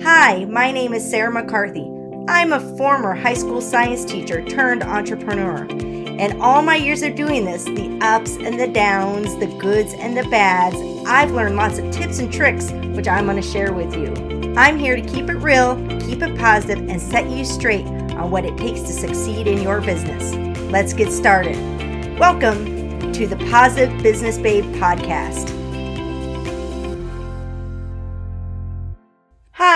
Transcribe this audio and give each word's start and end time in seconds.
Hi, 0.00 0.46
my 0.46 0.72
name 0.72 0.94
is 0.94 1.08
Sarah 1.08 1.30
McCarthy. 1.30 1.88
I'm 2.26 2.52
a 2.52 2.76
former 2.76 3.14
high 3.14 3.34
school 3.34 3.60
science 3.60 4.04
teacher 4.04 4.44
turned 4.44 4.82
entrepreneur. 4.82 5.66
And 5.70 6.40
all 6.40 6.62
my 6.62 6.76
years 6.76 7.02
of 7.02 7.14
doing 7.14 7.44
this, 7.44 7.64
the 7.64 7.98
ups 8.00 8.36
and 8.36 8.58
the 8.58 8.66
downs, 8.66 9.38
the 9.38 9.46
goods 9.58 9.92
and 9.94 10.16
the 10.16 10.24
bads, 10.24 10.76
I've 11.06 11.30
learned 11.32 11.56
lots 11.56 11.78
of 11.78 11.90
tips 11.92 12.18
and 12.18 12.32
tricks 12.32 12.72
which 12.96 13.06
I'm 13.06 13.26
going 13.26 13.36
to 13.36 13.42
share 13.42 13.72
with 13.72 13.94
you. 13.94 14.54
I'm 14.56 14.78
here 14.78 14.96
to 14.96 15.02
keep 15.02 15.28
it 15.28 15.36
real, 15.36 15.76
keep 16.00 16.22
it 16.22 16.36
positive, 16.38 16.88
and 16.88 17.00
set 17.00 17.30
you 17.30 17.44
straight 17.44 17.86
on 17.86 18.30
what 18.30 18.44
it 18.44 18.56
takes 18.56 18.80
to 18.80 18.92
succeed 18.92 19.46
in 19.46 19.62
your 19.62 19.80
business. 19.80 20.34
Let's 20.72 20.94
get 20.94 21.12
started. 21.12 21.56
Welcome 22.18 23.12
to 23.12 23.26
the 23.26 23.36
Positive 23.50 24.02
Business 24.02 24.38
Babe 24.38 24.64
podcast. 24.76 25.61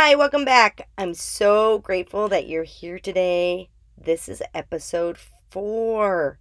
Hi, 0.07 0.15
welcome 0.15 0.45
back. 0.45 0.89
I'm 0.97 1.15
so 1.15 1.81
grateful 1.81 2.29
that 2.29 2.47
you're 2.47 2.63
here 2.63 3.01
today. 3.01 3.71
This 3.99 4.29
is 4.29 4.41
episode 4.55 5.19
four. 5.51 6.39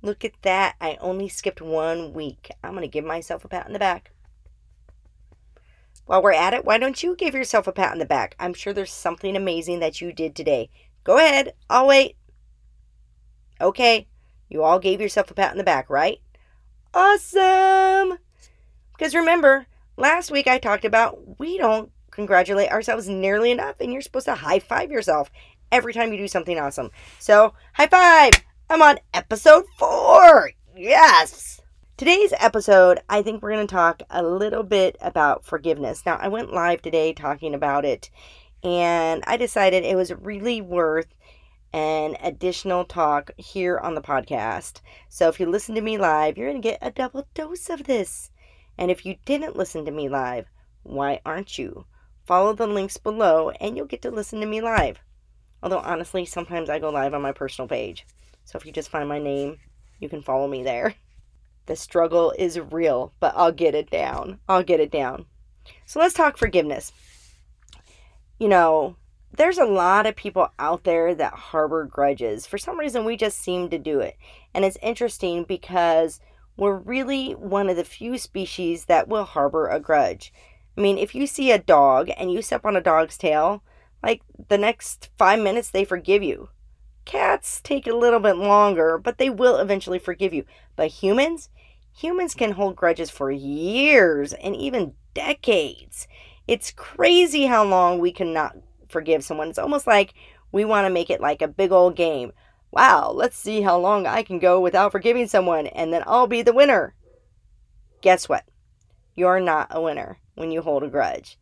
Look 0.00 0.24
at 0.24 0.32
that. 0.40 0.76
I 0.80 0.96
only 0.98 1.28
skipped 1.28 1.60
one 1.60 2.14
week. 2.14 2.50
I'm 2.64 2.70
going 2.70 2.80
to 2.80 2.88
give 2.88 3.04
myself 3.04 3.44
a 3.44 3.48
pat 3.48 3.66
on 3.66 3.74
the 3.74 3.78
back. 3.78 4.12
While 6.06 6.22
we're 6.22 6.32
at 6.32 6.54
it, 6.54 6.64
why 6.64 6.78
don't 6.78 7.02
you 7.02 7.14
give 7.16 7.34
yourself 7.34 7.66
a 7.66 7.72
pat 7.72 7.92
on 7.92 7.98
the 7.98 8.06
back? 8.06 8.34
I'm 8.40 8.54
sure 8.54 8.72
there's 8.72 8.90
something 8.90 9.36
amazing 9.36 9.80
that 9.80 10.00
you 10.00 10.10
did 10.10 10.34
today. 10.34 10.70
Go 11.04 11.18
ahead. 11.18 11.52
I'll 11.68 11.86
wait. 11.86 12.16
Okay. 13.60 14.08
You 14.48 14.62
all 14.62 14.78
gave 14.78 15.02
yourself 15.02 15.30
a 15.30 15.34
pat 15.34 15.50
on 15.50 15.58
the 15.58 15.64
back, 15.64 15.90
right? 15.90 16.22
Awesome. 16.94 18.16
Because 18.96 19.14
remember, 19.14 19.66
last 19.98 20.30
week 20.30 20.46
I 20.46 20.56
talked 20.56 20.86
about 20.86 21.38
we 21.38 21.58
don't 21.58 21.92
congratulate 22.10 22.70
ourselves 22.70 23.08
nearly 23.08 23.50
enough, 23.50 23.76
and 23.80 23.92
you're 23.92 24.02
supposed 24.02 24.26
to 24.26 24.34
high 24.34 24.58
five 24.58 24.90
yourself 24.90 25.30
every 25.72 25.92
time 25.92 26.12
you 26.12 26.18
do 26.18 26.28
something 26.28 26.58
awesome. 26.58 26.90
So, 27.18 27.54
high 27.74 27.86
five! 27.86 28.42
I'm 28.68 28.82
on 28.82 28.98
episode 29.14 29.64
four! 29.78 30.52
Yes! 30.76 31.60
Today's 31.96 32.32
episode, 32.38 33.00
I 33.08 33.20
think 33.20 33.42
we're 33.42 33.52
going 33.52 33.66
to 33.66 33.74
talk 33.74 34.02
a 34.08 34.22
little 34.22 34.62
bit 34.62 34.96
about 35.00 35.44
forgiveness. 35.44 36.04
Now, 36.06 36.16
I 36.16 36.28
went 36.28 36.52
live 36.52 36.80
today 36.80 37.12
talking 37.12 37.54
about 37.54 37.84
it, 37.84 38.10
and 38.62 39.22
I 39.26 39.36
decided 39.36 39.84
it 39.84 39.96
was 39.96 40.12
really 40.12 40.60
worth 40.60 41.14
an 41.72 42.16
additional 42.22 42.84
talk 42.84 43.30
here 43.36 43.78
on 43.78 43.94
the 43.94 44.00
podcast. 44.00 44.80
So, 45.08 45.28
if 45.28 45.38
you 45.38 45.46
listen 45.46 45.74
to 45.74 45.82
me 45.82 45.98
live, 45.98 46.38
you're 46.38 46.50
going 46.50 46.62
to 46.62 46.68
get 46.68 46.78
a 46.80 46.90
double 46.90 47.28
dose 47.34 47.68
of 47.68 47.84
this. 47.84 48.30
And 48.78 48.90
if 48.90 49.04
you 49.04 49.16
didn't 49.26 49.56
listen 49.56 49.84
to 49.84 49.90
me 49.90 50.08
live, 50.08 50.46
why 50.82 51.20
aren't 51.26 51.58
you? 51.58 51.84
Follow 52.30 52.52
the 52.52 52.68
links 52.68 52.96
below 52.96 53.50
and 53.60 53.76
you'll 53.76 53.86
get 53.86 54.02
to 54.02 54.10
listen 54.12 54.38
to 54.38 54.46
me 54.46 54.60
live. 54.60 55.00
Although, 55.64 55.80
honestly, 55.80 56.24
sometimes 56.24 56.70
I 56.70 56.78
go 56.78 56.88
live 56.88 57.12
on 57.12 57.22
my 57.22 57.32
personal 57.32 57.66
page. 57.66 58.06
So 58.44 58.56
if 58.56 58.64
you 58.64 58.70
just 58.70 58.88
find 58.88 59.08
my 59.08 59.18
name, 59.18 59.58
you 59.98 60.08
can 60.08 60.22
follow 60.22 60.46
me 60.46 60.62
there. 60.62 60.94
The 61.66 61.74
struggle 61.74 62.32
is 62.38 62.60
real, 62.60 63.12
but 63.18 63.34
I'll 63.36 63.50
get 63.50 63.74
it 63.74 63.90
down. 63.90 64.38
I'll 64.48 64.62
get 64.62 64.78
it 64.78 64.92
down. 64.92 65.26
So 65.86 65.98
let's 65.98 66.14
talk 66.14 66.36
forgiveness. 66.36 66.92
You 68.38 68.46
know, 68.46 68.94
there's 69.36 69.58
a 69.58 69.64
lot 69.64 70.06
of 70.06 70.14
people 70.14 70.52
out 70.56 70.84
there 70.84 71.12
that 71.16 71.32
harbor 71.32 71.84
grudges. 71.84 72.46
For 72.46 72.58
some 72.58 72.78
reason, 72.78 73.04
we 73.04 73.16
just 73.16 73.40
seem 73.40 73.70
to 73.70 73.78
do 73.80 73.98
it. 73.98 74.16
And 74.54 74.64
it's 74.64 74.78
interesting 74.82 75.42
because 75.42 76.20
we're 76.56 76.76
really 76.76 77.32
one 77.32 77.68
of 77.68 77.76
the 77.76 77.82
few 77.82 78.18
species 78.18 78.84
that 78.84 79.08
will 79.08 79.24
harbor 79.24 79.66
a 79.66 79.80
grudge. 79.80 80.32
I 80.76 80.80
mean, 80.80 80.98
if 80.98 81.14
you 81.14 81.26
see 81.26 81.50
a 81.50 81.58
dog 81.58 82.10
and 82.16 82.32
you 82.32 82.42
step 82.42 82.64
on 82.64 82.76
a 82.76 82.80
dog's 82.80 83.18
tail, 83.18 83.62
like 84.02 84.22
the 84.48 84.58
next 84.58 85.10
five 85.18 85.40
minutes 85.40 85.70
they 85.70 85.84
forgive 85.84 86.22
you. 86.22 86.48
Cats 87.04 87.60
take 87.62 87.86
a 87.86 87.96
little 87.96 88.20
bit 88.20 88.36
longer, 88.36 88.98
but 88.98 89.18
they 89.18 89.30
will 89.30 89.56
eventually 89.56 89.98
forgive 89.98 90.32
you. 90.32 90.44
But 90.76 90.88
humans, 90.88 91.48
humans 91.96 92.34
can 92.34 92.52
hold 92.52 92.76
grudges 92.76 93.10
for 93.10 93.30
years 93.30 94.32
and 94.32 94.54
even 94.54 94.94
decades. 95.12 96.06
It's 96.46 96.70
crazy 96.70 97.46
how 97.46 97.64
long 97.64 97.98
we 97.98 98.12
cannot 98.12 98.56
forgive 98.88 99.24
someone. 99.24 99.48
It's 99.48 99.58
almost 99.58 99.86
like 99.86 100.14
we 100.52 100.64
want 100.64 100.86
to 100.86 100.92
make 100.92 101.10
it 101.10 101.20
like 101.20 101.42
a 101.42 101.48
big 101.48 101.72
old 101.72 101.96
game. 101.96 102.32
Wow, 102.70 103.10
let's 103.10 103.36
see 103.36 103.62
how 103.62 103.76
long 103.78 104.06
I 104.06 104.22
can 104.22 104.38
go 104.38 104.60
without 104.60 104.92
forgiving 104.92 105.26
someone, 105.26 105.66
and 105.66 105.92
then 105.92 106.04
I'll 106.06 106.28
be 106.28 106.42
the 106.42 106.52
winner. 106.52 106.94
Guess 108.00 108.28
what? 108.28 108.44
You're 109.16 109.40
not 109.40 109.68
a 109.70 109.80
winner 109.80 110.18
when 110.40 110.50
you 110.50 110.62
hold 110.62 110.82
a 110.82 110.88
grudge. 110.88 111.38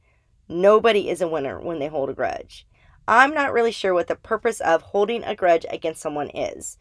Nobody 0.49 1.09
is 1.09 1.23
a 1.23 1.29
winner 1.29 1.59
when 1.61 1.79
they 1.79 1.89
hold 1.89 2.11
a 2.11 2.15
grudge. 2.15 2.67
I'm 3.07 3.33
not 3.33 3.55
really 3.55 3.73
sure 3.73 3.95
what 3.95 4.09
the 4.09 4.17
purpose 4.17 4.61
of 4.61 4.83
holding 4.83 5.25
a 5.25 5.35
grudge 5.35 5.65
against 5.71 6.03
someone 6.03 6.29
is. 6.31 6.77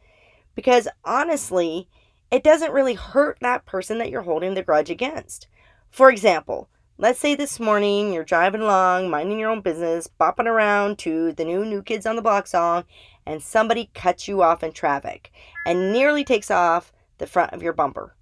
Because 0.55 0.89
honestly, 1.05 1.87
it 2.31 2.43
doesn't 2.43 2.73
really 2.73 2.95
hurt 2.95 3.37
that 3.39 3.65
person 3.65 3.99
that 3.99 4.09
you're 4.09 4.23
holding 4.23 4.53
the 4.53 4.63
grudge 4.63 4.89
against. 4.89 5.47
For 5.89 6.09
example, 6.09 6.67
let's 6.97 7.19
say 7.19 7.35
this 7.35 7.59
morning 7.59 8.11
you're 8.11 8.25
driving 8.25 8.61
along, 8.61 9.09
minding 9.09 9.39
your 9.39 9.51
own 9.51 9.61
business, 9.61 10.09
bopping 10.19 10.47
around 10.47 10.97
to 10.99 11.31
the 11.31 11.45
new 11.45 11.63
New 11.63 11.81
Kids 11.81 12.05
on 12.05 12.17
the 12.17 12.21
Block 12.21 12.47
song, 12.47 12.83
and 13.25 13.41
somebody 13.41 13.89
cuts 13.93 14.27
you 14.27 14.41
off 14.41 14.63
in 14.63 14.73
traffic 14.73 15.31
and 15.65 15.93
nearly 15.93 16.25
takes 16.25 16.51
off 16.51 16.91
the 17.19 17.27
front 17.27 17.53
of 17.53 17.63
your 17.63 17.73
bumper. 17.73 18.15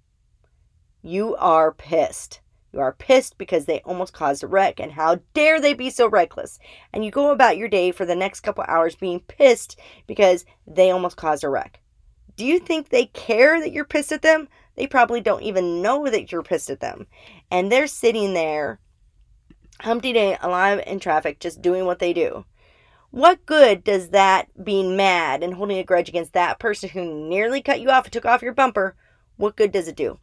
You 1.02 1.34
are 1.36 1.72
pissed. 1.72 2.40
You 2.76 2.82
are 2.82 2.92
pissed 2.92 3.38
because 3.38 3.64
they 3.64 3.80
almost 3.86 4.12
caused 4.12 4.44
a 4.44 4.46
wreck, 4.46 4.78
and 4.80 4.92
how 4.92 5.20
dare 5.32 5.58
they 5.58 5.72
be 5.72 5.88
so 5.88 6.10
reckless? 6.10 6.58
And 6.92 7.06
you 7.06 7.10
go 7.10 7.30
about 7.30 7.56
your 7.56 7.68
day 7.68 7.90
for 7.90 8.04
the 8.04 8.14
next 8.14 8.40
couple 8.40 8.64
hours 8.68 8.94
being 8.94 9.20
pissed 9.20 9.80
because 10.06 10.44
they 10.66 10.90
almost 10.90 11.16
caused 11.16 11.42
a 11.42 11.48
wreck. 11.48 11.80
Do 12.36 12.44
you 12.44 12.58
think 12.58 12.90
they 12.90 13.06
care 13.06 13.58
that 13.60 13.72
you're 13.72 13.86
pissed 13.86 14.12
at 14.12 14.20
them? 14.20 14.48
They 14.74 14.86
probably 14.86 15.22
don't 15.22 15.42
even 15.42 15.80
know 15.80 16.06
that 16.10 16.30
you're 16.30 16.42
pissed 16.42 16.68
at 16.68 16.80
them. 16.80 17.06
And 17.50 17.72
they're 17.72 17.86
sitting 17.86 18.34
there, 18.34 18.78
Humpty 19.80 20.12
Day, 20.12 20.36
alive 20.42 20.82
in 20.86 21.00
traffic, 21.00 21.40
just 21.40 21.62
doing 21.62 21.86
what 21.86 21.98
they 21.98 22.12
do. 22.12 22.44
What 23.10 23.46
good 23.46 23.84
does 23.84 24.10
that 24.10 24.48
being 24.62 24.98
mad 24.98 25.42
and 25.42 25.54
holding 25.54 25.78
a 25.78 25.82
grudge 25.82 26.10
against 26.10 26.34
that 26.34 26.58
person 26.58 26.90
who 26.90 27.26
nearly 27.26 27.62
cut 27.62 27.80
you 27.80 27.88
off 27.88 28.04
and 28.04 28.12
took 28.12 28.26
off 28.26 28.42
your 28.42 28.52
bumper? 28.52 28.96
What 29.38 29.56
good 29.56 29.72
does 29.72 29.88
it 29.88 29.96
do? 29.96 30.18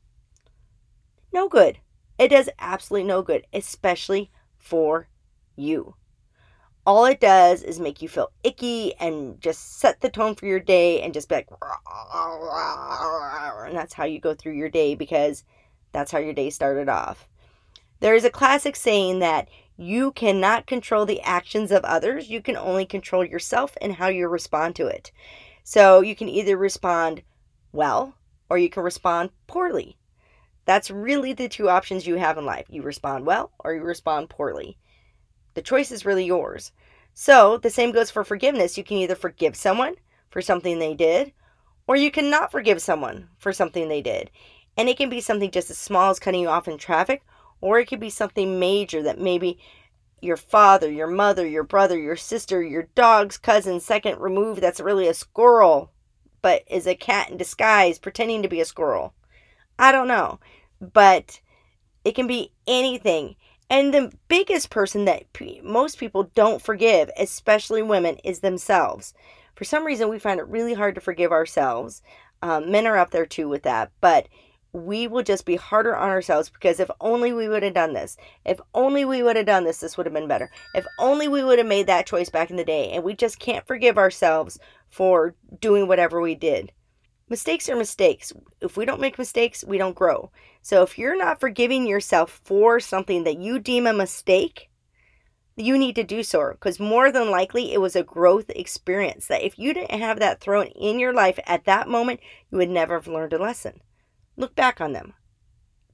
No 1.33 1.49
good. 1.49 1.79
It 2.17 2.29
does 2.29 2.49
absolutely 2.59 3.07
no 3.07 3.21
good, 3.21 3.45
especially 3.53 4.31
for 4.57 5.07
you. 5.55 5.95
All 6.85 7.05
it 7.05 7.21
does 7.21 7.63
is 7.63 7.79
make 7.79 8.01
you 8.01 8.09
feel 8.09 8.31
icky 8.43 8.93
and 8.99 9.39
just 9.39 9.79
set 9.79 10.01
the 10.01 10.09
tone 10.09 10.35
for 10.35 10.45
your 10.45 10.59
day 10.59 11.01
and 11.01 11.13
just 11.13 11.29
be 11.29 11.35
like, 11.35 11.47
and 13.67 13.75
that's 13.75 13.93
how 13.93 14.03
you 14.03 14.19
go 14.19 14.33
through 14.33 14.53
your 14.53 14.69
day 14.69 14.93
because 14.93 15.43
that's 15.93 16.11
how 16.11 16.17
your 16.17 16.33
day 16.33 16.49
started 16.49 16.89
off. 16.89 17.27
There 18.01 18.15
is 18.15 18.25
a 18.25 18.29
classic 18.29 18.75
saying 18.75 19.19
that 19.19 19.47
you 19.77 20.11
cannot 20.11 20.67
control 20.67 21.05
the 21.05 21.21
actions 21.21 21.71
of 21.71 21.85
others, 21.85 22.29
you 22.29 22.41
can 22.41 22.57
only 22.57 22.85
control 22.85 23.23
yourself 23.23 23.77
and 23.81 23.93
how 23.93 24.07
you 24.07 24.27
respond 24.27 24.75
to 24.75 24.87
it. 24.87 25.11
So 25.63 26.01
you 26.01 26.15
can 26.15 26.27
either 26.27 26.57
respond 26.57 27.23
well 27.71 28.13
or 28.49 28.57
you 28.57 28.69
can 28.69 28.83
respond 28.83 29.29
poorly. 29.47 29.97
That's 30.65 30.91
really 30.91 31.33
the 31.33 31.49
two 31.49 31.69
options 31.69 32.07
you 32.07 32.15
have 32.15 32.37
in 32.37 32.45
life. 32.45 32.65
You 32.69 32.81
respond 32.81 33.25
well 33.25 33.51
or 33.59 33.73
you 33.73 33.81
respond 33.81 34.29
poorly. 34.29 34.77
The 35.55 35.61
choice 35.61 35.91
is 35.91 36.05
really 36.05 36.25
yours. 36.25 36.71
So, 37.13 37.57
the 37.57 37.69
same 37.69 37.91
goes 37.91 38.09
for 38.09 38.23
forgiveness. 38.23 38.77
You 38.77 38.83
can 38.83 38.97
either 38.97 39.15
forgive 39.15 39.55
someone 39.55 39.95
for 40.29 40.41
something 40.41 40.79
they 40.79 40.95
did, 40.95 41.31
or 41.85 41.95
you 41.95 42.09
cannot 42.09 42.51
forgive 42.51 42.81
someone 42.81 43.29
for 43.37 43.53
something 43.53 43.87
they 43.87 44.01
did. 44.01 44.31
And 44.75 44.89
it 44.89 44.97
can 44.97 45.09
be 45.09 45.21
something 45.21 45.51
just 45.51 45.69
as 45.69 45.77
small 45.77 46.09
as 46.09 46.19
cutting 46.19 46.41
you 46.41 46.47
off 46.47 46.67
in 46.67 46.79
traffic, 46.79 47.23
or 47.61 47.79
it 47.79 47.85
could 47.85 47.99
be 47.99 48.09
something 48.09 48.59
major 48.59 49.03
that 49.03 49.19
maybe 49.19 49.59
your 50.21 50.37
father, 50.37 50.89
your 50.89 51.07
mother, 51.07 51.45
your 51.45 51.63
brother, 51.63 51.99
your 51.99 52.15
sister, 52.15 52.63
your 52.63 52.87
dog's 52.95 53.37
cousin, 53.37 53.79
second 53.79 54.19
removed, 54.19 54.61
that's 54.61 54.79
really 54.79 55.07
a 55.07 55.13
squirrel, 55.13 55.91
but 56.41 56.63
is 56.67 56.87
a 56.87 56.95
cat 56.95 57.29
in 57.29 57.37
disguise 57.37 57.99
pretending 57.99 58.41
to 58.41 58.49
be 58.49 58.61
a 58.61 58.65
squirrel. 58.65 59.13
I 59.79 59.91
don't 59.91 60.07
know. 60.07 60.39
But 60.79 61.39
it 62.05 62.15
can 62.15 62.27
be 62.27 62.51
anything. 62.67 63.35
And 63.69 63.93
the 63.93 64.11
biggest 64.27 64.69
person 64.69 65.05
that 65.05 65.25
most 65.63 65.97
people 65.97 66.29
don't 66.35 66.61
forgive, 66.61 67.09
especially 67.17 67.81
women, 67.81 68.17
is 68.23 68.39
themselves. 68.39 69.13
For 69.55 69.63
some 69.63 69.85
reason, 69.85 70.09
we 70.09 70.19
find 70.19 70.39
it 70.39 70.47
really 70.47 70.73
hard 70.73 70.95
to 70.95 71.01
forgive 71.01 71.31
ourselves. 71.31 72.01
Um, 72.41 72.71
men 72.71 72.85
are 72.87 72.97
up 72.97 73.11
there 73.11 73.25
too 73.25 73.47
with 73.47 73.63
that. 73.63 73.91
But 74.01 74.27
we 74.73 75.07
will 75.07 75.23
just 75.23 75.45
be 75.45 75.55
harder 75.55 75.95
on 75.95 76.09
ourselves 76.09 76.49
because 76.49 76.79
if 76.79 76.89
only 76.99 77.31
we 77.31 77.47
would 77.47 77.63
have 77.63 77.75
done 77.75 77.93
this, 77.93 78.17
if 78.43 78.59
only 78.73 79.05
we 79.05 79.21
would 79.21 79.35
have 79.35 79.45
done 79.45 79.63
this, 79.63 79.79
this 79.79 79.97
would 79.97 80.07
have 80.07 80.13
been 80.13 80.27
better. 80.27 80.51
If 80.73 80.85
only 80.99 81.27
we 81.27 81.43
would 81.43 81.59
have 81.59 81.67
made 81.67 81.87
that 81.87 82.07
choice 82.07 82.29
back 82.29 82.49
in 82.49 82.57
the 82.57 82.63
day. 82.63 82.91
And 82.91 83.03
we 83.03 83.15
just 83.15 83.39
can't 83.39 83.65
forgive 83.67 83.97
ourselves 83.97 84.59
for 84.89 85.35
doing 85.61 85.87
whatever 85.87 86.19
we 86.19 86.35
did. 86.35 86.71
Mistakes 87.29 87.69
are 87.69 87.75
mistakes. 87.75 88.33
If 88.61 88.77
we 88.77 88.85
don't 88.85 89.01
make 89.01 89.17
mistakes, 89.17 89.63
we 89.63 89.77
don't 89.77 89.95
grow. 89.95 90.31
So 90.61 90.83
if 90.83 90.97
you're 90.97 91.17
not 91.17 91.39
forgiving 91.39 91.87
yourself 91.87 92.41
for 92.43 92.79
something 92.79 93.23
that 93.23 93.37
you 93.37 93.59
deem 93.59 93.87
a 93.87 93.93
mistake, 93.93 94.69
you 95.55 95.77
need 95.77 95.95
to 95.95 96.03
do 96.03 96.23
so 96.23 96.51
because 96.51 96.79
more 96.79 97.11
than 97.11 97.29
likely 97.29 97.73
it 97.73 97.81
was 97.81 97.95
a 97.95 98.03
growth 98.03 98.49
experience 98.49 99.27
that 99.27 99.43
if 99.43 99.57
you 99.57 99.73
didn't 99.73 99.99
have 99.99 100.19
that 100.19 100.41
thrown 100.41 100.67
in 100.67 100.99
your 100.99 101.13
life 101.13 101.39
at 101.45 101.65
that 101.65 101.87
moment, 101.87 102.19
you 102.51 102.57
would 102.57 102.69
never 102.69 102.95
have 102.95 103.07
learned 103.07 103.33
a 103.33 103.37
lesson. 103.37 103.81
Look 104.35 104.55
back 104.55 104.81
on 104.81 104.93
them. 104.93 105.13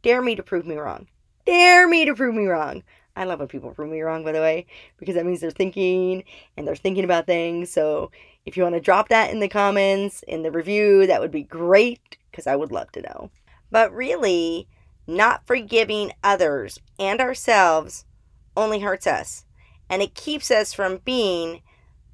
Dare 0.01 0.21
me 0.21 0.35
to 0.35 0.43
prove 0.43 0.65
me 0.65 0.77
wrong. 0.77 1.07
Dare 1.45 1.87
me 1.87 2.05
to 2.05 2.15
prove 2.15 2.35
me 2.35 2.45
wrong. 2.45 2.83
I 3.15 3.25
love 3.25 3.39
when 3.39 3.49
people 3.49 3.71
prove 3.71 3.89
me 3.89 3.99
wrong, 4.01 4.23
by 4.23 4.31
the 4.31 4.39
way, 4.39 4.65
because 4.97 5.15
that 5.15 5.25
means 5.25 5.41
they're 5.41 5.51
thinking 5.51 6.23
and 6.55 6.65
they're 6.65 6.75
thinking 6.75 7.03
about 7.03 7.25
things. 7.25 7.69
So 7.69 8.11
if 8.49 8.57
you 8.57 8.63
want 8.63 8.73
to 8.73 8.81
drop 8.81 9.09
that 9.09 9.29
in 9.29 9.39
the 9.39 9.47
comments, 9.47 10.23
in 10.27 10.41
the 10.41 10.51
review, 10.51 11.05
that 11.05 11.21
would 11.21 11.29
be 11.29 11.43
great 11.43 12.17
because 12.31 12.47
I 12.47 12.55
would 12.55 12.71
love 12.71 12.91
to 12.93 13.01
know. 13.01 13.29
But 13.69 13.93
really, 13.93 14.67
not 15.05 15.45
forgiving 15.45 16.13
others 16.23 16.79
and 16.97 17.21
ourselves 17.21 18.05
only 18.57 18.79
hurts 18.79 19.05
us 19.05 19.45
and 19.87 20.01
it 20.01 20.15
keeps 20.15 20.49
us 20.49 20.73
from 20.73 20.97
being 20.97 21.61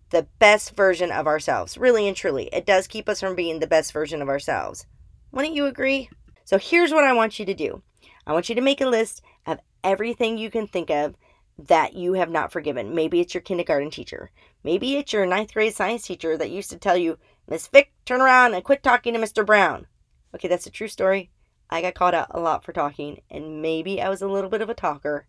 the 0.09 0.27
best 0.39 0.75
version 0.75 1.09
of 1.09 1.25
ourselves. 1.25 1.77
Really 1.77 2.05
and 2.05 2.17
truly, 2.17 2.49
it 2.51 2.65
does 2.65 2.85
keep 2.85 3.07
us 3.07 3.21
from 3.21 3.35
being 3.35 3.59
the 3.59 3.67
best 3.67 3.93
version 3.93 4.21
of 4.21 4.27
ourselves. 4.27 4.85
Wouldn't 5.31 5.55
you 5.55 5.65
agree? 5.65 6.09
So 6.43 6.57
here's 6.57 6.91
what 6.91 7.05
I 7.05 7.13
want 7.13 7.39
you 7.39 7.45
to 7.45 7.53
do 7.53 7.81
I 8.27 8.33
want 8.33 8.49
you 8.49 8.55
to 8.55 8.61
make 8.61 8.81
a 8.81 8.87
list 8.87 9.21
of 9.45 9.59
everything 9.85 10.37
you 10.37 10.51
can 10.51 10.67
think 10.67 10.89
of 10.89 11.15
that 11.57 11.93
you 11.93 12.13
have 12.13 12.29
not 12.29 12.51
forgiven. 12.51 12.93
Maybe 12.93 13.19
it's 13.21 13.33
your 13.33 13.41
kindergarten 13.41 13.89
teacher. 13.89 14.31
Maybe 14.63 14.97
it's 14.97 15.13
your 15.13 15.25
ninth 15.25 15.53
grade 15.53 15.73
science 15.73 16.05
teacher 16.05 16.37
that 16.37 16.51
used 16.51 16.69
to 16.71 16.77
tell 16.77 16.97
you, 16.97 17.17
Miss 17.47 17.67
Vick, 17.67 17.91
turn 18.05 18.21
around 18.21 18.53
and 18.53 18.63
quit 18.63 18.83
talking 18.83 19.13
to 19.13 19.19
Mr. 19.19 19.45
Brown. 19.45 19.87
Okay, 20.33 20.47
that's 20.47 20.67
a 20.67 20.71
true 20.71 20.87
story. 20.87 21.31
I 21.69 21.81
got 21.81 21.95
caught 21.95 22.13
out 22.13 22.27
a 22.31 22.39
lot 22.39 22.63
for 22.63 22.73
talking, 22.73 23.21
and 23.31 23.61
maybe 23.61 24.01
I 24.01 24.09
was 24.09 24.21
a 24.21 24.27
little 24.27 24.49
bit 24.49 24.61
of 24.61 24.69
a 24.69 24.73
talker. 24.73 25.27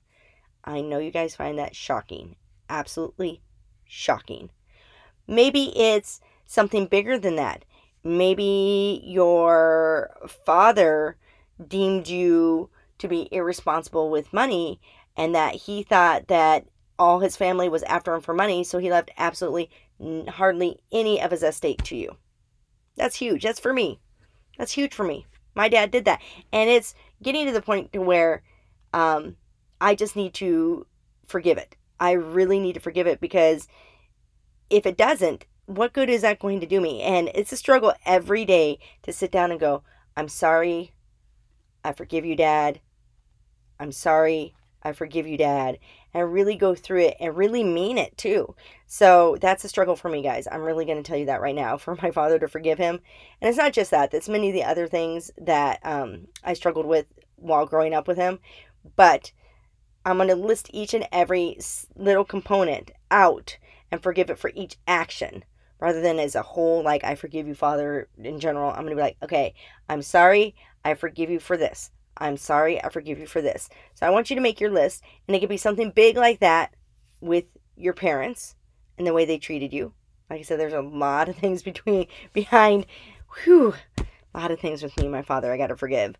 I 0.64 0.81
know 0.81 0.99
you 0.99 1.11
guys 1.11 1.37
find 1.37 1.58
that 1.58 1.76
shocking. 1.76 2.37
Absolutely 2.69 3.40
shocking. 3.84 4.50
Maybe 5.28 5.76
it's 5.78 6.20
something 6.44 6.87
bigger 6.87 7.19
than 7.19 7.37
that. 7.37 7.64
Maybe 8.02 9.00
your 9.05 10.11
father 10.44 11.17
deemed 11.67 12.08
you 12.08 12.70
to 12.99 13.08
be 13.08 13.28
irresponsible 13.31 14.11
with 14.11 14.32
money 14.32 14.81
and 15.16 15.34
that 15.34 15.54
he 15.54 15.82
thought 15.82 16.28
that 16.28 16.66
all 16.98 17.20
his 17.20 17.36
family 17.36 17.68
was 17.68 17.82
after 17.84 18.14
him 18.14 18.20
for 18.20 18.34
money, 18.34 18.64
so 18.64 18.78
he 18.78 18.90
left 18.90 19.10
absolutely 19.18 19.70
hardly 20.28 20.78
any 20.92 21.20
of 21.20 21.30
his 21.30 21.42
estate 21.42 21.82
to 21.84 21.96
you. 21.96 22.16
That's 22.96 23.16
huge. 23.16 23.42
That's 23.42 23.60
for 23.60 23.72
me. 23.72 24.00
That's 24.58 24.72
huge 24.72 24.94
for 24.94 25.04
me. 25.04 25.26
My 25.54 25.68
dad 25.68 25.90
did 25.90 26.04
that. 26.04 26.20
And 26.52 26.68
it's 26.68 26.94
getting 27.22 27.46
to 27.46 27.52
the 27.52 27.62
point 27.62 27.92
to 27.92 28.00
where 28.00 28.42
um, 28.92 29.36
I 29.80 29.94
just 29.94 30.16
need 30.16 30.34
to 30.34 30.86
forgive 31.26 31.58
it. 31.58 31.76
I 31.98 32.12
really 32.12 32.60
need 32.60 32.74
to 32.74 32.80
forgive 32.80 33.06
it 33.06 33.20
because 33.20 33.68
if 34.68 34.86
it 34.86 34.96
doesn't, 34.96 35.46
what 35.66 35.92
good 35.92 36.10
is 36.10 36.22
that 36.22 36.38
going 36.38 36.60
to 36.60 36.66
do 36.66 36.80
me? 36.80 37.02
And 37.02 37.30
it's 37.34 37.52
a 37.52 37.56
struggle 37.56 37.92
every 38.04 38.44
day 38.44 38.78
to 39.02 39.12
sit 39.12 39.32
down 39.32 39.50
and 39.50 39.60
go, 39.60 39.82
I'm 40.16 40.28
sorry. 40.28 40.92
I 41.84 41.92
forgive 41.92 42.24
you, 42.24 42.36
Dad. 42.36 42.80
I'm 43.78 43.92
sorry. 43.92 44.54
I 44.87 44.93
forgive 44.93 45.27
you, 45.27 45.37
Dad. 45.37 45.79
And 46.15 46.33
really 46.33 46.55
go 46.55 46.75
through 46.75 47.06
it 47.06 47.17
and 47.19 47.37
really 47.37 47.65
mean 47.65 47.99
it 47.99 48.17
too. 48.17 48.55
So 48.87 49.37
that's 49.41 49.65
a 49.65 49.69
struggle 49.69 49.97
for 49.97 50.09
me, 50.09 50.23
guys. 50.23 50.47
I'm 50.50 50.62
really 50.62 50.85
going 50.85 50.97
to 50.97 51.03
tell 51.03 51.19
you 51.19 51.27
that 51.27 51.41
right 51.41 51.55
now 51.55 51.77
for 51.77 51.97
my 51.97 52.12
father 52.12 52.38
to 52.38 52.49
forgive 52.49 52.79
him. 52.79 53.00
And 53.41 53.49
it's 53.49 53.59
not 53.59 53.73
just 53.73 53.91
that, 53.91 54.11
that's 54.11 54.29
many 54.29 54.49
of 54.49 54.55
the 54.55 54.65
other 54.65 54.87
things 54.87 55.31
that 55.38 55.81
um, 55.83 56.29
I 56.44 56.55
struggled 56.55 56.87
with 56.87 57.06
while 57.35 57.67
growing 57.67 57.94
up 57.94 58.06
with 58.06 58.17
him. 58.17 58.38
But 58.94 59.33
I'm 60.05 60.19
going 60.19 60.29
to 60.29 60.37
list 60.37 60.71
each 60.73 60.94
and 60.94 61.09
every 61.11 61.59
little 61.97 62.25
component 62.25 62.93
out 63.11 63.59
and 63.91 64.00
forgive 64.00 64.31
it 64.31 64.38
for 64.38 64.53
each 64.55 64.77
action 64.87 65.44
rather 65.81 66.00
than 66.00 66.19
as 66.19 66.35
a 66.35 66.43
whole, 66.43 66.83
like, 66.83 67.05
I 67.05 67.17
forgive 67.17 67.47
you, 67.47 67.55
Father, 67.55 68.09
in 68.17 68.41
general. 68.41 68.71
I'm 68.71 68.85
going 68.85 68.91
to 68.91 68.97
be 68.97 69.03
like, 69.03 69.17
okay, 69.23 69.55
I'm 69.88 70.00
sorry. 70.00 70.55
I 70.85 70.94
forgive 70.94 71.29
you 71.29 71.41
for 71.41 71.56
this. 71.56 71.91
I'm 72.18 72.36
sorry. 72.36 72.82
I 72.82 72.88
forgive 72.88 73.18
you 73.18 73.26
for 73.26 73.42
this. 73.42 73.68
So 73.94 74.06
I 74.06 74.10
want 74.10 74.30
you 74.30 74.36
to 74.36 74.42
make 74.42 74.60
your 74.60 74.70
list, 74.70 75.02
and 75.26 75.36
it 75.36 75.40
could 75.40 75.48
be 75.48 75.56
something 75.56 75.90
big 75.90 76.16
like 76.16 76.40
that 76.40 76.74
with 77.20 77.44
your 77.76 77.92
parents 77.92 78.56
and 78.98 79.06
the 79.06 79.12
way 79.12 79.24
they 79.24 79.38
treated 79.38 79.72
you. 79.72 79.92
Like 80.30 80.40
I 80.40 80.42
said, 80.42 80.58
there's 80.58 80.72
a 80.72 80.80
lot 80.80 81.28
of 81.28 81.36
things 81.38 81.62
between, 81.62 82.06
behind, 82.32 82.86
whew, 83.44 83.74
a 83.98 84.38
lot 84.38 84.50
of 84.50 84.60
things 84.60 84.82
with 84.82 84.96
me 84.96 85.04
and 85.04 85.12
my 85.12 85.22
father 85.22 85.52
I 85.52 85.58
got 85.58 85.68
to 85.68 85.76
forgive. 85.76 86.16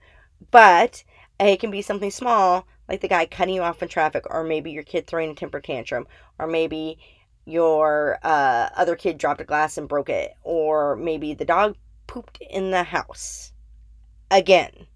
But 0.51 1.05
it 1.41 1.61
can 1.61 1.71
be 1.71 1.83
something 1.83 2.11
small 2.11 2.67
like 2.89 3.01
the 3.01 3.09
guy 3.09 3.27
cutting 3.27 3.55
you 3.55 3.63
off 3.63 3.83
in 3.83 3.89
traffic, 3.89 4.25
or 4.31 4.45
maybe 4.45 4.71
your 4.71 4.83
kid 4.83 5.07
throwing 5.07 5.31
a 5.31 5.35
temper 5.35 5.61
tantrum, 5.61 6.07
or 6.39 6.47
maybe 6.47 6.99
your 7.45 8.19
uh, 8.23 8.69
other 8.77 8.97
kid 8.97 9.19
dropped 9.19 9.41
a 9.41 9.45
glass 9.45 9.77
and 9.79 9.89
broke 9.89 10.09
it, 10.09 10.35
or 10.43 10.97
maybe 10.97 11.35
the 11.35 11.45
dog 11.45 11.77
pooped 12.07 12.39
in 12.41 12.71
the 12.71 12.85
house. 12.85 13.53
Again, 14.31 14.87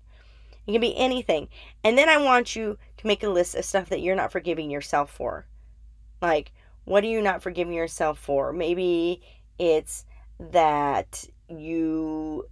it 0.71 0.73
can 0.73 0.81
be 0.81 0.97
anything. 0.97 1.49
And 1.85 1.99
then 1.99 2.09
I 2.09 2.19
want 2.19 2.57
you 2.57 2.79
to 2.97 3.07
make 3.07 3.23
a 3.23 3.29
list 3.29 3.55
of 3.55 3.65
stuff 3.65 3.89
that 3.89 4.01
you're 4.01 4.17
not 4.17 4.33
forgiving 4.33 4.71
yourself 4.71 5.11
for. 5.11 5.47
Like, 6.23 6.53
what 6.85 7.05
are 7.05 7.09
you 7.09 7.23
not 7.23 7.43
forgiving 7.43 7.75
yourself 7.75 8.19
for? 8.19 8.53
Maybe 8.53 9.23
it's 9.59 10.05
that 10.39 11.25
you 11.49 12.47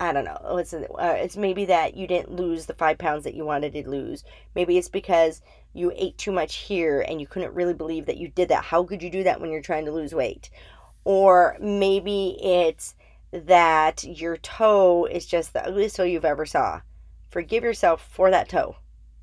I 0.00 0.12
don't 0.12 0.24
know. 0.24 0.56
It's 0.58 0.72
uh, 0.72 0.86
it's 0.98 1.36
maybe 1.36 1.64
that 1.64 1.96
you 1.96 2.06
didn't 2.06 2.30
lose 2.30 2.66
the 2.66 2.74
five 2.74 2.98
pounds 2.98 3.24
that 3.24 3.34
you 3.34 3.44
wanted 3.44 3.72
to 3.72 3.88
lose. 3.88 4.22
Maybe 4.54 4.78
it's 4.78 4.88
because 4.88 5.40
you 5.74 5.92
ate 5.96 6.16
too 6.18 6.30
much 6.30 6.56
here 6.56 7.00
and 7.00 7.20
you 7.20 7.26
couldn't 7.26 7.54
really 7.54 7.74
believe 7.74 8.06
that 8.06 8.16
you 8.16 8.28
did 8.28 8.48
that. 8.50 8.64
How 8.64 8.84
could 8.84 9.02
you 9.02 9.10
do 9.10 9.24
that 9.24 9.40
when 9.40 9.50
you're 9.50 9.60
trying 9.60 9.86
to 9.86 9.92
lose 9.92 10.14
weight? 10.14 10.50
Or 11.04 11.56
maybe 11.60 12.38
it's 12.40 12.94
that 13.32 14.04
your 14.04 14.36
toe 14.36 15.06
is 15.06 15.26
just 15.26 15.52
the 15.52 15.66
ugliest 15.66 15.96
toe 15.96 16.04
you've 16.04 16.24
ever 16.24 16.46
saw. 16.46 16.80
Forgive 17.30 17.64
yourself 17.64 18.06
for 18.10 18.30
that 18.30 18.48
toe. 18.48 18.76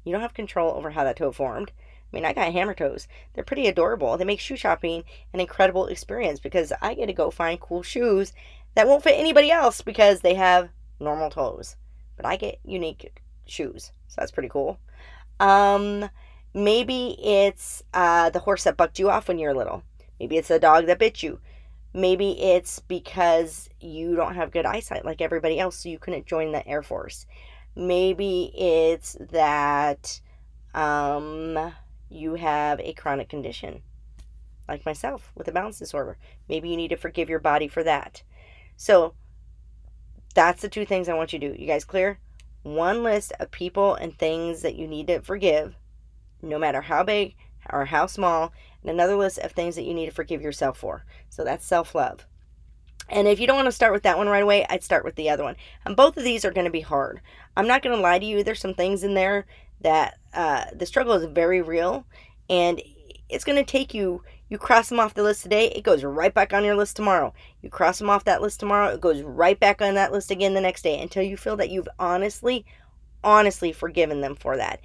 You 0.03 0.11
don't 0.11 0.21
have 0.21 0.33
control 0.33 0.75
over 0.75 0.91
how 0.91 1.03
that 1.03 1.17
toe 1.17 1.31
formed. 1.31 1.71
I 2.15 2.15
mean, 2.15 2.25
I 2.25 2.33
got 2.33 2.53
hammer 2.53 2.75
toes. 2.75 3.07
They're 3.33 3.43
pretty 3.43 3.67
adorable. 3.67 4.15
They 4.17 4.25
make 4.25 4.39
shoe 4.39 4.55
shopping 4.55 5.03
an 5.33 5.39
incredible 5.39 5.87
experience 5.87 6.39
because 6.39 6.71
I 6.81 6.93
get 6.93 7.07
to 7.07 7.13
go 7.13 7.31
find 7.31 7.59
cool 7.59 7.83
shoes 7.83 8.31
that 8.75 8.87
won't 8.87 9.03
fit 9.03 9.19
anybody 9.19 9.51
else 9.51 9.81
because 9.81 10.21
they 10.21 10.35
have 10.35 10.69
normal 10.99 11.29
toes. 11.29 11.75
But 12.15 12.25
I 12.25 12.35
get 12.37 12.59
unique 12.63 13.21
shoes, 13.45 13.91
so 14.07 14.15
that's 14.17 14.31
pretty 14.31 14.49
cool. 14.49 14.79
Um, 15.39 16.09
maybe 16.53 17.17
it's 17.21 17.83
uh, 17.93 18.29
the 18.29 18.39
horse 18.39 18.63
that 18.63 18.77
bucked 18.77 18.99
you 18.99 19.09
off 19.09 19.27
when 19.27 19.39
you 19.39 19.47
were 19.47 19.55
little. 19.55 19.83
Maybe 20.19 20.37
it's 20.37 20.47
the 20.47 20.59
dog 20.59 20.85
that 20.85 20.99
bit 20.99 21.23
you. 21.23 21.39
Maybe 21.93 22.41
it's 22.41 22.79
because 22.79 23.69
you 23.79 24.15
don't 24.15 24.35
have 24.35 24.51
good 24.51 24.65
eyesight 24.65 25.05
like 25.05 25.21
everybody 25.21 25.59
else, 25.59 25.77
so 25.77 25.89
you 25.89 25.99
couldn't 25.99 26.25
join 26.25 26.51
the 26.51 26.65
Air 26.67 26.83
Force. 26.83 27.25
Maybe 27.75 28.51
it's 28.55 29.17
that 29.31 30.21
um, 30.73 31.73
you 32.09 32.35
have 32.35 32.79
a 32.79 32.93
chronic 32.93 33.29
condition, 33.29 33.81
like 34.67 34.85
myself 34.85 35.31
with 35.35 35.47
a 35.47 35.51
balance 35.51 35.79
disorder. 35.79 36.17
Maybe 36.47 36.69
you 36.69 36.77
need 36.77 36.89
to 36.89 36.97
forgive 36.97 37.29
your 37.29 37.39
body 37.39 37.67
for 37.67 37.83
that. 37.83 38.23
So 38.77 39.13
that's 40.33 40.61
the 40.61 40.69
two 40.69 40.85
things 40.85 41.09
I 41.09 41.13
want 41.13 41.33
you 41.33 41.39
to 41.39 41.53
do. 41.53 41.61
You 41.61 41.67
guys 41.67 41.85
clear? 41.85 42.19
One 42.63 43.03
list 43.03 43.31
of 43.39 43.51
people 43.51 43.95
and 43.95 44.17
things 44.17 44.61
that 44.61 44.75
you 44.75 44.87
need 44.87 45.07
to 45.07 45.21
forgive, 45.21 45.75
no 46.41 46.57
matter 46.57 46.81
how 46.81 47.03
big 47.03 47.35
or 47.71 47.85
how 47.85 48.05
small, 48.05 48.53
and 48.81 48.89
another 48.89 49.15
list 49.15 49.39
of 49.39 49.51
things 49.51 49.75
that 49.75 49.83
you 49.83 49.93
need 49.93 50.05
to 50.07 50.11
forgive 50.11 50.41
yourself 50.41 50.77
for. 50.77 51.05
So 51.29 51.43
that's 51.43 51.65
self 51.65 51.95
love. 51.95 52.25
And 53.09 53.27
if 53.27 53.39
you 53.39 53.47
don't 53.47 53.55
want 53.55 53.67
to 53.67 53.71
start 53.71 53.93
with 53.93 54.03
that 54.03 54.17
one 54.17 54.27
right 54.27 54.43
away, 54.43 54.65
I'd 54.69 54.83
start 54.83 55.05
with 55.05 55.15
the 55.15 55.29
other 55.29 55.43
one. 55.43 55.55
And 55.85 55.95
both 55.95 56.17
of 56.17 56.23
these 56.23 56.43
are 56.43 56.51
going 56.51 56.65
to 56.65 56.71
be 56.71 56.81
hard. 56.81 57.21
I'm 57.55 57.67
not 57.67 57.81
going 57.81 57.95
to 57.95 58.01
lie 58.01 58.19
to 58.19 58.25
you. 58.25 58.43
There's 58.43 58.59
some 58.59 58.73
things 58.73 59.03
in 59.03 59.13
there 59.13 59.45
that 59.81 60.17
uh, 60.33 60.65
the 60.73 60.85
struggle 60.85 61.13
is 61.13 61.25
very 61.25 61.61
real, 61.61 62.05
and 62.49 62.81
it's 63.29 63.43
going 63.43 63.63
to 63.63 63.71
take 63.71 63.93
you 63.93 64.23
you 64.49 64.57
cross 64.59 64.89
them 64.89 64.99
off 64.99 65.15
the 65.15 65.23
list 65.23 65.43
today, 65.43 65.69
it 65.69 65.83
goes 65.83 66.03
right 66.03 66.33
back 66.33 66.53
on 66.53 66.63
your 66.63 66.75
list 66.75 66.95
tomorrow. 66.95 67.33
You 67.61 67.69
cross 67.69 67.97
them 67.97 68.09
off 68.09 68.25
that 68.25 68.41
list 68.41 68.59
tomorrow, 68.59 68.89
it 68.89 69.01
goes 69.01 69.21
right 69.21 69.59
back 69.59 69.81
on 69.81 69.95
that 69.95 70.11
list 70.11 70.29
again 70.29 70.53
the 70.53 70.61
next 70.61 70.83
day 70.83 70.99
until 71.01 71.23
you 71.23 71.35
feel 71.35 71.57
that 71.57 71.71
you've 71.71 71.89
honestly, 71.97 72.65
honestly 73.23 73.71
forgiven 73.71 74.21
them 74.21 74.35
for 74.35 74.55
that. 74.57 74.81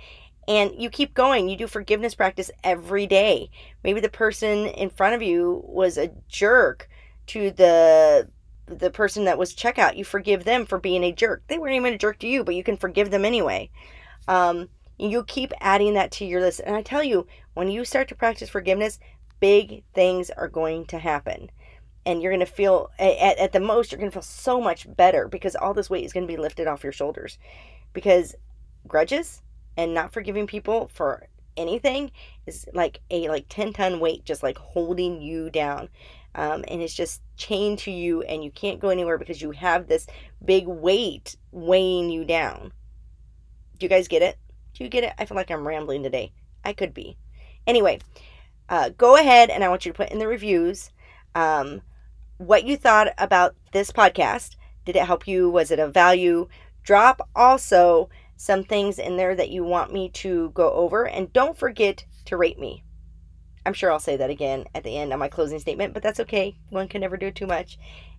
And 0.48 0.72
you 0.76 0.90
keep 0.90 1.14
going. 1.14 1.48
You 1.48 1.56
do 1.56 1.66
forgiveness 1.66 2.14
practice 2.14 2.50
every 2.64 3.06
day. 3.06 3.50
Maybe 3.84 4.00
the 4.00 4.08
person 4.08 4.66
in 4.66 4.90
front 4.90 5.14
of 5.14 5.22
you 5.22 5.62
was 5.66 5.98
a 5.98 6.10
jerk 6.28 6.88
to 7.30 7.50
the 7.52 8.28
the 8.66 8.90
person 8.90 9.24
that 9.24 9.38
was 9.38 9.54
checkout. 9.54 9.96
You 9.96 10.04
forgive 10.04 10.44
them 10.44 10.64
for 10.64 10.78
being 10.78 11.02
a 11.02 11.12
jerk. 11.12 11.42
They 11.48 11.58
weren't 11.58 11.74
even 11.74 11.94
a 11.94 11.98
jerk 11.98 12.18
to 12.20 12.28
you, 12.28 12.44
but 12.44 12.54
you 12.54 12.62
can 12.62 12.76
forgive 12.76 13.10
them 13.10 13.24
anyway. 13.24 13.70
Um, 14.28 14.68
you 14.98 15.24
keep 15.24 15.52
adding 15.60 15.94
that 15.94 16.12
to 16.12 16.24
your 16.24 16.40
list. 16.40 16.60
And 16.64 16.76
I 16.76 16.82
tell 16.82 17.02
you, 17.02 17.26
when 17.54 17.68
you 17.68 17.84
start 17.84 18.08
to 18.08 18.14
practice 18.14 18.48
forgiveness, 18.48 19.00
big 19.40 19.82
things 19.92 20.30
are 20.30 20.48
going 20.48 20.86
to 20.86 20.98
happen. 20.98 21.50
And 22.06 22.22
you're 22.22 22.32
going 22.32 22.46
to 22.46 22.46
feel, 22.46 22.90
at, 22.98 23.38
at 23.38 23.52
the 23.52 23.60
most, 23.60 23.90
you're 23.90 23.98
going 23.98 24.10
to 24.10 24.14
feel 24.14 24.22
so 24.22 24.60
much 24.60 24.86
better 24.96 25.26
because 25.26 25.56
all 25.56 25.74
this 25.74 25.90
weight 25.90 26.04
is 26.04 26.12
going 26.12 26.26
to 26.26 26.32
be 26.32 26.40
lifted 26.40 26.66
off 26.66 26.84
your 26.84 26.92
shoulders. 26.92 27.38
Because 27.92 28.36
grudges 28.86 29.42
and 29.76 29.94
not 29.94 30.12
forgiving 30.12 30.46
people 30.46 30.88
for 30.92 31.26
anything 31.56 32.10
is 32.46 32.66
like 32.72 33.00
a 33.10 33.28
like 33.28 33.46
10 33.48 33.72
ton 33.72 34.00
weight 34.00 34.24
just 34.24 34.42
like 34.42 34.56
holding 34.56 35.20
you 35.20 35.50
down 35.50 35.88
um, 36.34 36.64
and 36.68 36.80
it's 36.80 36.94
just 36.94 37.22
chained 37.36 37.78
to 37.80 37.90
you 37.90 38.22
and 38.22 38.44
you 38.44 38.50
can't 38.50 38.80
go 38.80 38.88
anywhere 38.88 39.18
because 39.18 39.42
you 39.42 39.50
have 39.52 39.86
this 39.88 40.06
big 40.44 40.66
weight 40.66 41.36
weighing 41.52 42.10
you 42.10 42.24
down. 42.24 42.72
Do 43.78 43.86
you 43.86 43.90
guys 43.90 44.08
get 44.08 44.22
it? 44.22 44.38
Do 44.74 44.84
you 44.84 44.90
get 44.90 45.04
it? 45.04 45.14
I 45.18 45.24
feel 45.24 45.36
like 45.36 45.50
i'm 45.50 45.66
rambling 45.66 46.02
today. 46.02 46.32
I 46.64 46.72
could 46.72 46.94
be. 46.94 47.16
Anyway 47.66 48.00
uh, 48.68 48.88
go 48.90 49.16
ahead 49.16 49.50
and 49.50 49.64
i 49.64 49.68
want 49.68 49.84
you 49.84 49.90
to 49.90 49.96
put 49.96 50.12
in 50.12 50.20
the 50.20 50.28
reviews 50.28 50.90
um, 51.34 51.82
what 52.38 52.64
you 52.64 52.76
thought 52.76 53.08
about 53.18 53.54
this 53.72 53.92
podcast. 53.92 54.56
Did 54.84 54.96
it 54.96 55.04
help 55.04 55.28
you? 55.28 55.50
Was 55.50 55.70
it 55.70 55.78
a 55.78 55.88
value? 55.88 56.48
Drop 56.82 57.28
also 57.36 58.08
some 58.36 58.64
things 58.64 58.98
in 58.98 59.16
there 59.16 59.34
that 59.34 59.50
you 59.50 59.62
want 59.62 59.92
me 59.92 60.08
to 60.08 60.50
go 60.54 60.72
over. 60.72 61.06
And 61.06 61.32
don't 61.32 61.58
forget 61.58 62.04
to 62.24 62.36
rate 62.36 62.58
me. 62.58 62.82
I'm 63.64 63.74
sure 63.74 63.92
I'll 63.92 64.00
say 64.00 64.16
that 64.16 64.30
again 64.30 64.64
at 64.74 64.84
the 64.84 64.96
end 64.96 65.12
of 65.12 65.18
my 65.18 65.28
closing 65.28 65.58
statement, 65.58 65.94
but 65.94 66.02
that's 66.02 66.20
okay. 66.20 66.56
One 66.70 66.88
can 66.88 67.00
never 67.00 67.16
do 67.16 67.30
too 67.30 67.46
much. 67.46 67.78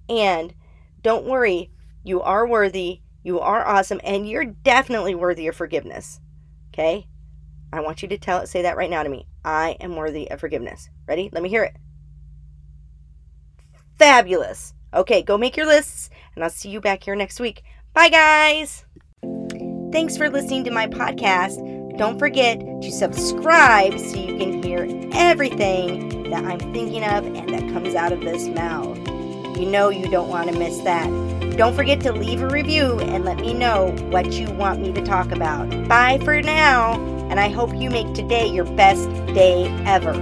And 0.09 0.53
don't 1.01 1.25
worry, 1.25 1.71
you 2.03 2.21
are 2.21 2.47
worthy, 2.47 3.01
you 3.23 3.39
are 3.39 3.65
awesome, 3.65 4.01
and 4.03 4.29
you're 4.29 4.45
definitely 4.45 5.15
worthy 5.15 5.47
of 5.47 5.55
forgiveness. 5.55 6.19
Okay? 6.73 7.07
I 7.73 7.79
want 7.81 8.01
you 8.01 8.07
to 8.09 8.17
tell 8.17 8.39
it, 8.39 8.47
say 8.47 8.61
that 8.63 8.77
right 8.77 8.89
now 8.89 9.03
to 9.03 9.09
me. 9.09 9.27
I 9.43 9.77
am 9.79 9.95
worthy 9.95 10.29
of 10.29 10.39
forgiveness. 10.39 10.89
Ready? 11.07 11.29
Let 11.31 11.41
me 11.41 11.49
hear 11.49 11.63
it. 11.63 11.75
Fabulous. 13.97 14.73
Okay, 14.93 15.21
go 15.21 15.37
make 15.37 15.55
your 15.55 15.67
lists, 15.67 16.09
and 16.35 16.43
I'll 16.43 16.49
see 16.49 16.69
you 16.69 16.81
back 16.81 17.03
here 17.03 17.15
next 17.15 17.39
week. 17.39 17.63
Bye, 17.93 18.09
guys. 18.09 18.85
Thanks 19.91 20.17
for 20.17 20.29
listening 20.29 20.63
to 20.65 20.71
my 20.71 20.87
podcast. 20.87 21.80
Don't 22.01 22.17
forget 22.17 22.59
to 22.59 22.91
subscribe 22.91 23.99
so 23.99 24.17
you 24.17 24.35
can 24.35 24.63
hear 24.63 24.87
everything 25.13 26.31
that 26.31 26.43
I'm 26.43 26.57
thinking 26.73 27.03
of 27.03 27.27
and 27.27 27.47
that 27.49 27.71
comes 27.71 27.93
out 27.93 28.11
of 28.11 28.21
this 28.21 28.47
mouth. 28.47 28.97
You 29.55 29.67
know 29.67 29.89
you 29.89 30.09
don't 30.09 30.27
want 30.27 30.51
to 30.51 30.57
miss 30.57 30.79
that. 30.79 31.05
Don't 31.57 31.75
forget 31.75 32.01
to 32.01 32.11
leave 32.11 32.41
a 32.41 32.47
review 32.47 32.99
and 33.01 33.23
let 33.23 33.37
me 33.37 33.53
know 33.53 33.91
what 34.09 34.33
you 34.33 34.49
want 34.49 34.81
me 34.81 34.91
to 34.93 35.05
talk 35.05 35.31
about. 35.31 35.69
Bye 35.87 36.19
for 36.23 36.41
now, 36.41 36.93
and 37.29 37.39
I 37.39 37.49
hope 37.49 37.71
you 37.75 37.91
make 37.91 38.11
today 38.15 38.47
your 38.47 38.65
best 38.65 39.07
day 39.35 39.67
ever. 39.85 40.13